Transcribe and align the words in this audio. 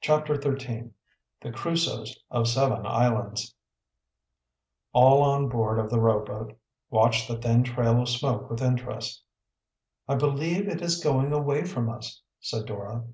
CHAPTER 0.00 0.40
XIII 0.40 0.92
THE 1.42 1.52
CRUSOES 1.52 2.24
OF 2.30 2.48
SEVEN 2.48 2.86
ISLANDS 2.86 3.54
All 4.94 5.20
on 5.20 5.50
board 5.50 5.78
of 5.78 5.90
the 5.90 6.00
rowboat 6.00 6.58
watched 6.88 7.28
the 7.28 7.36
thin 7.36 7.62
trail 7.62 8.00
of 8.00 8.08
smoke 8.08 8.48
with 8.48 8.62
interest. 8.62 9.22
"I 10.08 10.14
believe 10.14 10.68
it 10.68 10.80
is 10.80 11.04
going 11.04 11.34
away 11.34 11.64
from 11.64 11.90
us," 11.90 12.22
said 12.40 12.64
Dora. 12.64 13.04